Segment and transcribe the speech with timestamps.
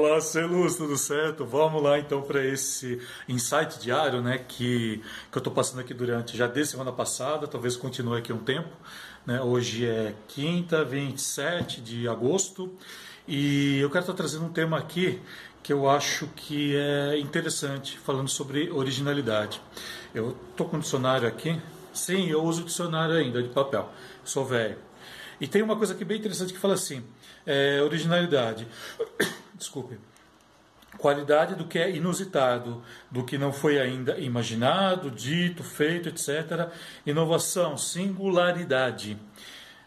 [0.00, 1.44] Fala, Celus, tudo certo?
[1.44, 6.38] Vamos lá então para esse insight diário, né, que, que eu estou passando aqui durante
[6.38, 8.70] já desde semana passada, talvez continue aqui um tempo.
[9.26, 9.42] Né?
[9.42, 12.72] Hoje é quinta, 27 de agosto,
[13.28, 15.20] e eu quero estar trazendo um tema aqui
[15.62, 19.60] que eu acho que é interessante, falando sobre originalidade.
[20.14, 21.60] Eu estou com o dicionário aqui,
[21.92, 23.92] sim, eu uso dicionário ainda de papel,
[24.24, 24.78] sou velho.
[25.38, 27.04] E tem uma coisa aqui bem interessante que fala assim:
[27.46, 28.66] é, originalidade.
[29.60, 29.98] Desculpe.
[30.96, 36.72] Qualidade do que é inusitado, do que não foi ainda imaginado, dito, feito, etc.
[37.06, 39.18] Inovação, singularidade.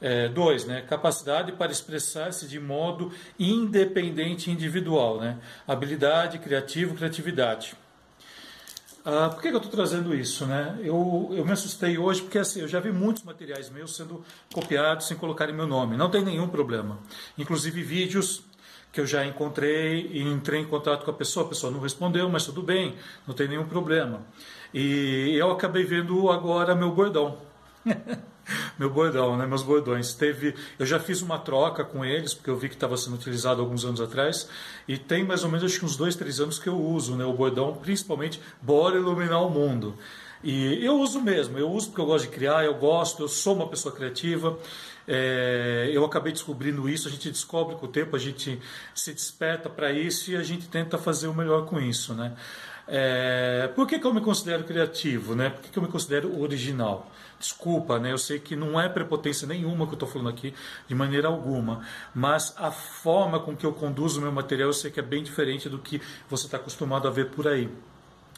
[0.00, 0.82] É, dois, né?
[0.82, 5.20] capacidade para expressar-se de modo independente e individual.
[5.20, 5.38] Né?
[5.68, 7.74] Habilidade, criativo, criatividade.
[9.04, 10.44] Ah, por que, que eu estou trazendo isso?
[10.46, 10.78] Né?
[10.82, 15.06] Eu, eu me assustei hoje porque assim, eu já vi muitos materiais meus sendo copiados
[15.06, 15.96] sem colocarem meu nome.
[15.96, 16.98] Não tem nenhum problema.
[17.38, 18.42] Inclusive vídeos
[18.92, 22.28] que eu já encontrei e entrei em contato com a pessoa, a pessoa não respondeu,
[22.28, 24.22] mas tudo bem, não tem nenhum problema.
[24.74, 27.38] E eu acabei vendo agora meu bordão.
[28.78, 29.46] meu bordão, né?
[29.46, 30.12] Meus bordões.
[30.14, 33.60] Teve, eu já fiz uma troca com eles porque eu vi que estava sendo utilizado
[33.60, 34.48] alguns anos atrás
[34.86, 37.24] e tem mais ou menos acho que uns dois, três anos que eu uso, né?
[37.24, 39.94] O bordão, principalmente, bora iluminar o mundo.
[40.42, 43.54] E eu uso mesmo, eu uso porque eu gosto de criar, eu gosto, eu sou
[43.54, 44.58] uma pessoa criativa.
[45.06, 48.60] É, eu acabei descobrindo isso, a gente descobre com o tempo, a gente
[48.94, 52.34] se desperta para isso e a gente tenta fazer o melhor com isso, né?
[52.92, 55.50] É, por que, que eu me considero criativo, né?
[55.50, 57.08] Por que, que eu me considero original?
[57.38, 58.12] Desculpa, né?
[58.12, 60.52] Eu sei que não é prepotência nenhuma que eu estou falando aqui,
[60.88, 61.86] de maneira alguma.
[62.12, 65.22] Mas a forma com que eu conduzo o meu material eu sei que é bem
[65.22, 67.70] diferente do que você está acostumado a ver por aí.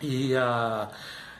[0.00, 0.88] E a.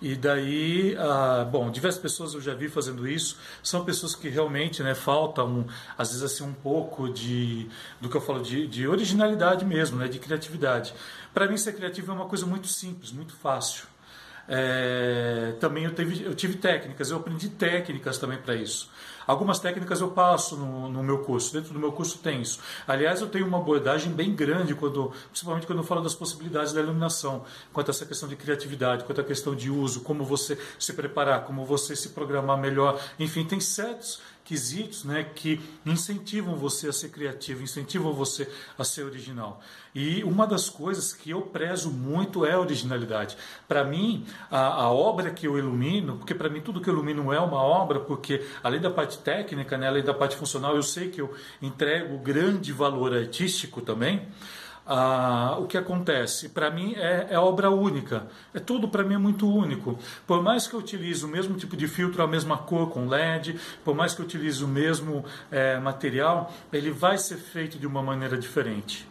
[0.00, 3.36] E daí, ah, bom, diversas pessoas eu já vi fazendo isso.
[3.62, 5.66] São pessoas que realmente, né, falta um,
[5.98, 7.68] às vezes assim um pouco de
[8.00, 10.94] do que eu falo de, de originalidade mesmo, né, de criatividade.
[11.34, 13.84] Para mim ser criativo é uma coisa muito simples, muito fácil.
[14.48, 18.90] É, também eu, teve, eu tive técnicas, eu aprendi técnicas também para isso.
[19.26, 22.58] Algumas técnicas eu passo no, no, meu curso, dentro do meu curso tem isso.
[22.86, 26.80] Aliás, eu tenho uma abordagem bem grande, quando, principalmente quando eu falo das possibilidades da
[26.80, 30.92] iluminação, quanto a essa questão de criatividade, quanto a questão de uso, como você se
[30.94, 33.00] preparar, como você se programar melhor.
[33.20, 39.04] Enfim, tem certos quesitos né, que incentivam você a ser criativo, incentivam você a ser
[39.04, 39.62] original.
[39.94, 43.36] E uma das coisas que eu prezo muito é a originalidade.
[43.68, 47.32] Para mim, a, a, obra que eu ilumino, porque para mim tudo que eu ilumino
[47.32, 51.10] é uma obra, porque além da parte técnica, né, além da parte funcional, eu sei
[51.10, 54.26] que eu entrego grande valor artístico também.
[54.92, 56.48] Ah, o que acontece?
[56.48, 58.26] Para mim é, é, obra única.
[58.52, 59.96] É tudo para mim é muito único.
[60.26, 63.56] Por mais que eu utilize o mesmo tipo de filtro, a mesma cor com LED,
[63.84, 68.02] por mais que eu utilize o mesmo é, material, ele vai ser feito de uma
[68.02, 69.06] maneira diferente.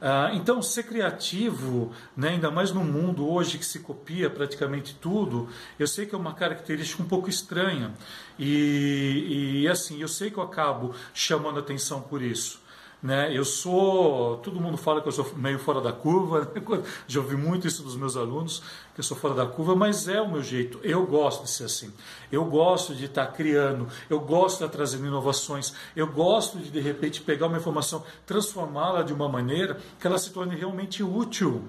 [0.00, 5.46] Ah, então, ser criativo, né, ainda mais no mundo hoje que se copia praticamente tudo,
[5.78, 7.92] eu sei que é uma característica um pouco estranha.
[8.38, 12.61] E, e assim, eu sei que eu acabo chamando atenção por isso.
[13.02, 13.36] Né?
[13.36, 16.82] Eu sou, todo mundo fala que eu sou meio fora da curva, né?
[17.08, 18.62] já ouvi muito isso dos meus alunos,
[18.94, 20.78] que eu sou fora da curva, mas é o meu jeito.
[20.84, 21.92] Eu gosto de ser assim.
[22.30, 26.80] Eu gosto de estar criando, eu gosto de estar trazendo inovações, eu gosto de de
[26.80, 31.62] repente pegar uma informação, transformá-la de uma maneira que ela se torne realmente útil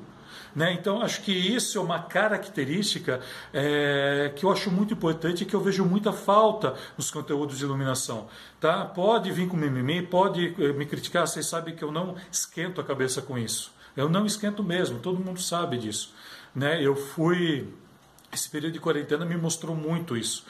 [0.56, 0.74] né?
[0.74, 3.20] Então, acho que isso é uma característica
[3.54, 7.64] é, que eu acho muito importante e que eu vejo muita falta nos conteúdos de
[7.64, 8.28] iluminação.
[8.60, 8.86] Tá?
[8.86, 12.84] Pode vir com mimimi, pode eh, me criticar, vocês sabem que eu não esquento a
[12.84, 13.72] cabeça com isso.
[13.96, 16.14] Eu não esquento mesmo, todo mundo sabe disso.
[16.56, 16.82] Né?
[16.82, 17.68] Eu fui.
[18.32, 20.44] Esse período de quarentena me mostrou muito isso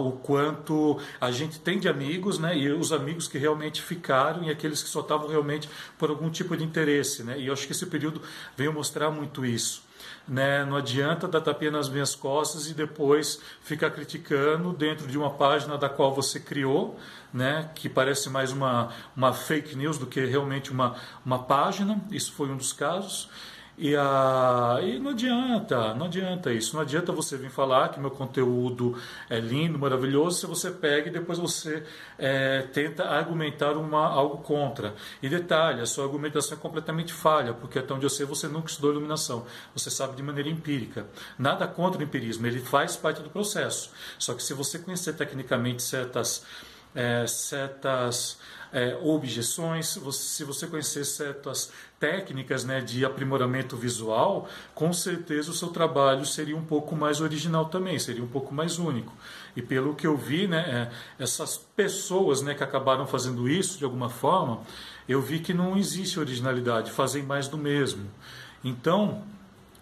[0.00, 2.56] o quanto a gente tem de amigos, né?
[2.56, 6.56] E os amigos que realmente ficaram e aqueles que só estavam realmente por algum tipo
[6.56, 7.38] de interesse, né?
[7.38, 8.20] E eu acho que esse período
[8.56, 9.82] veio mostrar muito isso.
[10.26, 10.64] Né?
[10.64, 15.76] Não adianta dar tapinha nas minhas costas e depois ficar criticando dentro de uma página
[15.76, 16.98] da qual você criou,
[17.32, 17.70] né?
[17.74, 22.02] que parece mais uma, uma fake news do que realmente uma, uma página.
[22.10, 23.28] Isso foi um dos casos.
[23.76, 26.74] E, a, e não adianta, não adianta isso.
[26.74, 28.96] Não adianta você vir falar que meu conteúdo
[29.28, 31.84] é lindo, maravilhoso, se você pega e depois você
[32.16, 34.94] é, tenta argumentar uma, algo contra.
[35.20, 38.68] E detalhe, a sua argumentação é completamente falha, porque até onde eu sei você nunca
[38.68, 39.44] estudou iluminação.
[39.74, 41.06] Você sabe de maneira empírica.
[41.36, 43.90] Nada contra o empirismo, ele faz parte do processo.
[44.18, 46.44] Só que se você conhecer tecnicamente certas
[46.94, 48.38] é, certas
[48.74, 55.68] é, objeções, se você conhecer certas técnicas né, de aprimoramento visual, com certeza o seu
[55.68, 59.12] trabalho seria um pouco mais original também, seria um pouco mais único.
[59.54, 63.84] E pelo que eu vi, né, é, essas pessoas né, que acabaram fazendo isso de
[63.84, 64.60] alguma forma,
[65.08, 68.10] eu vi que não existe originalidade, fazem mais do mesmo.
[68.64, 69.22] Então,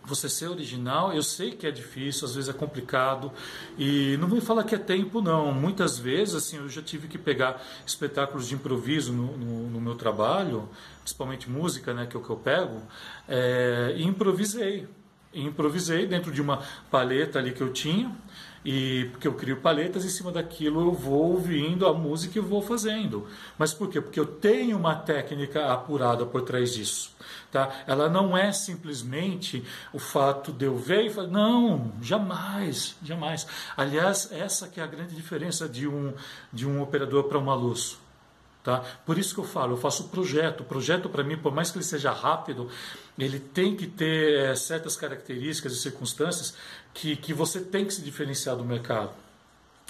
[0.05, 3.33] você ser original, eu sei que é difícil, às vezes é complicado,
[3.79, 5.53] e não vou falar que é tempo, não.
[5.53, 9.95] Muitas vezes, assim, eu já tive que pegar espetáculos de improviso no, no, no meu
[9.95, 10.69] trabalho,
[11.01, 12.83] principalmente música, né, que é o que eu pego,
[13.29, 14.89] é, e improvisei.
[15.35, 18.15] Improvisei dentro de uma paleta ali que eu tinha,
[18.65, 22.63] e porque eu crio paletas, em cima daquilo eu vou ouvindo a música e vou
[22.63, 23.27] fazendo.
[23.59, 24.01] Mas por quê?
[24.01, 27.13] Porque eu tenho uma técnica apurada por trás disso.
[27.51, 27.71] Tá?
[27.87, 33.47] Ela não é simplesmente o fato de eu ver e falar, não, jamais, jamais.
[33.77, 36.15] Aliás, essa que é a grande diferença de um,
[36.53, 37.99] de um operador para uma luz.
[38.63, 38.85] Tá?
[39.05, 40.61] Por isso que eu falo, eu faço projeto.
[40.61, 42.69] O projeto, para mim, por mais que ele seja rápido,
[43.19, 46.55] ele tem que ter é, certas características e circunstâncias
[46.95, 49.11] que, que você tem que se diferenciar do mercado.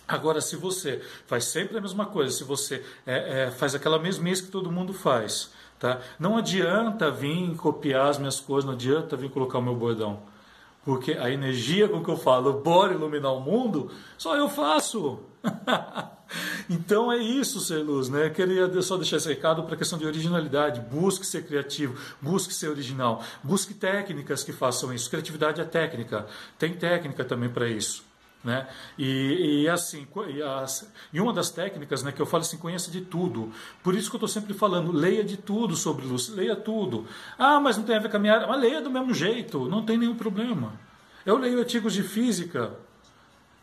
[0.08, 4.44] Agora, se você faz sempre a mesma coisa, se você é, é, faz aquela mesmice
[4.44, 6.00] que todo mundo faz, tá?
[6.18, 10.20] não adianta vir copiar as minhas coisas, não adianta vir colocar o meu bordão.
[10.84, 15.20] Porque a energia com que eu falo, bora iluminar o mundo, só eu faço.
[16.68, 18.30] então é isso, ser luz, né?
[18.30, 20.80] Queria só deixar esse recado para a questão de originalidade.
[20.80, 25.10] Busque ser criativo, busque ser original, busque técnicas que façam isso.
[25.10, 26.26] Criatividade é técnica,
[26.58, 28.04] tem técnica também para isso.
[28.44, 28.66] Né?
[28.98, 32.90] E, e assim, e, as, e, uma das técnicas né, que eu falo assim, conheça
[32.90, 33.52] de tudo.
[33.84, 37.06] Por isso que eu estou sempre falando, leia de tudo sobre luz, leia tudo.
[37.38, 38.48] Ah, mas não tem a ver com a minha área.
[38.48, 40.72] Mas leia do mesmo jeito, não tem nenhum problema.
[41.24, 42.76] Eu leio artigos de física,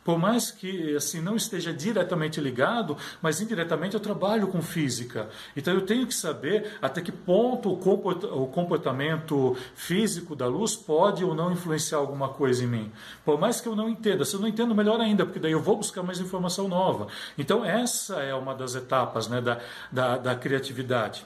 [0.04, 5.30] por mais que assim não esteja diretamente ligado, mas indiretamente eu trabalho com física.
[5.56, 11.36] Então eu tenho que saber até que ponto o comportamento físico da luz pode ou
[11.36, 12.92] não influenciar alguma coisa em mim.
[13.24, 15.62] Por mais que eu não entenda, se eu não entendo, melhor ainda, porque daí eu
[15.62, 17.08] vou buscar mais informação nova.
[17.38, 19.60] Então essa é uma das etapas né, da,
[19.92, 21.26] da, da criatividade.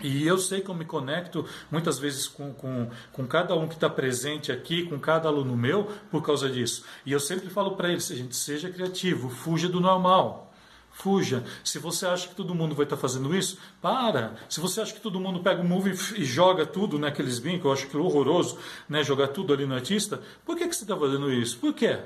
[0.00, 3.74] E eu sei que eu me conecto muitas vezes com, com, com cada um que
[3.74, 6.84] está presente aqui, com cada aluno meu, por causa disso.
[7.04, 10.52] E eu sempre falo para eles: gente, seja criativo, fuja do normal.
[10.92, 11.44] Fuja.
[11.62, 14.34] Se você acha que todo mundo vai estar tá fazendo isso, para.
[14.48, 17.72] Se você acha que todo mundo pega o move e joga tudo naqueles brincos, eu
[17.72, 18.58] acho que é horroroso
[18.88, 21.58] né, jogar tudo ali no artista, por que, que você está fazendo isso?
[21.58, 22.00] Por quê?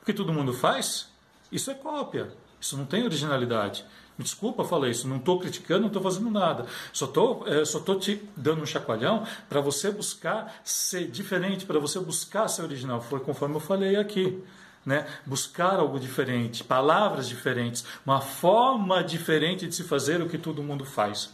[0.00, 1.08] Porque todo mundo faz?
[1.52, 2.32] Isso é cópia.
[2.60, 3.84] Isso não tem originalidade.
[4.18, 6.66] Me desculpa falar isso, não estou criticando, não estou fazendo nada.
[6.92, 11.78] Só estou é, só tô te dando um chacoalhão para você buscar ser diferente, para
[11.78, 13.00] você buscar ser original.
[13.00, 14.42] Foi conforme eu falei aqui.
[14.84, 15.06] Né?
[15.24, 20.84] Buscar algo diferente, palavras diferentes, uma forma diferente de se fazer o que todo mundo
[20.84, 21.30] faz.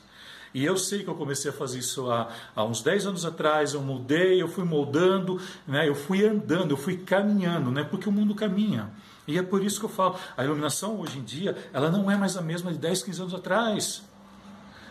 [0.52, 3.74] E eu sei que eu comecei a fazer isso há, há uns 10 anos atrás,
[3.74, 5.88] eu mudei, eu fui moldando, né?
[5.88, 7.84] eu fui andando, eu fui caminhando, né?
[7.84, 8.90] porque o mundo caminha.
[9.28, 12.16] E é por isso que eu falo, a iluminação hoje em dia, ela não é
[12.16, 14.02] mais a mesma de 10, 15 anos atrás.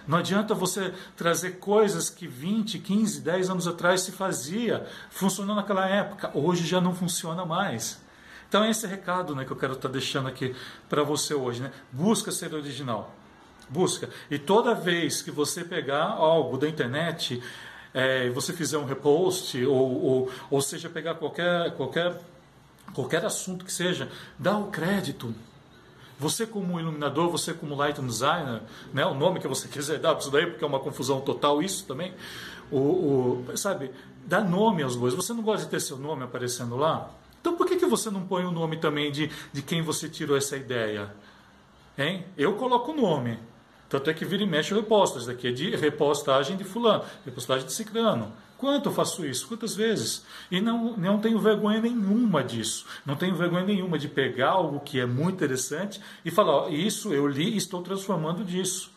[0.07, 5.87] Não adianta você trazer coisas que 20, 15, 10 anos atrás se fazia, funcionou naquela
[5.87, 7.99] época, hoje já não funciona mais.
[8.47, 10.55] Então é esse recado né, que eu quero estar tá deixando aqui
[10.87, 11.63] para você hoje.
[11.63, 11.71] Né?
[11.91, 13.13] Busca ser original.
[13.67, 14.07] Busca.
[14.29, 17.41] E toda vez que você pegar algo da internet,
[17.91, 22.21] é, você fizer um repost, ou, ou, ou seja, pegar qualquer, qualquer
[22.93, 25.33] qualquer assunto que seja, dá o crédito.
[26.19, 28.61] Você como iluminador, você como light designer,
[28.91, 31.61] né, o nome que você quiser dar para isso daí, porque é uma confusão total
[31.61, 32.13] isso também,
[32.71, 33.91] o, o, sabe,
[34.25, 35.17] dá nome às coisas.
[35.17, 37.11] Você não gosta de ter seu nome aparecendo lá?
[37.39, 40.35] Então por que, que você não põe o nome também de, de quem você tirou
[40.35, 41.13] essa ideia?
[41.97, 42.25] Hein?
[42.37, 43.39] Eu coloco o nome.
[43.89, 45.17] Tanto é que vira e mexe o reposto.
[45.17, 48.33] Isso daqui é de repostagem de fulano, repostagem de ciclano.
[48.57, 49.47] Quanto eu faço isso?
[49.47, 50.25] Quantas vezes?
[50.49, 52.85] E não, não tenho vergonha nenhuma disso.
[53.05, 57.13] Não tenho vergonha nenhuma de pegar algo que é muito interessante e falar: ó, isso
[57.13, 58.91] eu li e estou transformando disso.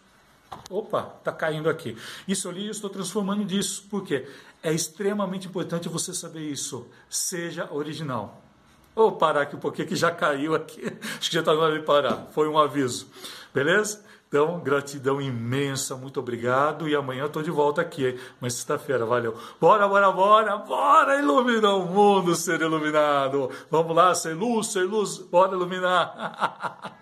[0.69, 1.97] Opa, está caindo aqui.
[2.26, 3.85] Isso eu li e estou transformando disso.
[3.88, 4.26] Por quê?
[4.62, 6.87] É extremamente importante você saber isso.
[7.09, 8.43] Seja original.
[8.94, 10.80] Vou parar aqui um pouquinho que já caiu aqui.
[11.18, 12.26] Acho que já está na hora de parar.
[12.32, 13.09] Foi um aviso.
[13.54, 14.04] Beleza?
[14.28, 16.88] Então, gratidão imensa, muito obrigado.
[16.88, 19.37] E amanhã eu estou de volta aqui, Mas sexta-feira, valeu.
[19.61, 23.50] Bora, bora, bora, bora iluminar o mundo, ser iluminado.
[23.68, 26.94] Vamos lá, ser luz, ser luz, bora iluminar.